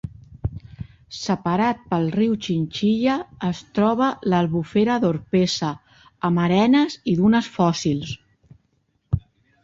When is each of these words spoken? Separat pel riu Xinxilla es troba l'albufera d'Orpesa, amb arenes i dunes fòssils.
Separat 1.15 1.81
pel 1.89 2.07
riu 2.13 2.31
Xinxilla 2.45 3.17
es 3.49 3.59
troba 3.79 4.07
l'albufera 4.33 4.95
d'Orpesa, 5.03 5.69
amb 6.31 6.41
arenes 6.45 6.95
i 7.13 7.15
dunes 7.21 7.51
fòssils. 7.59 8.15